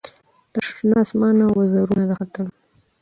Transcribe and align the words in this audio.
تر 0.53 0.65
اسمانه 1.03 1.45
وزرونه 1.57 2.03
د 2.09 2.11
ختلو 2.19 2.53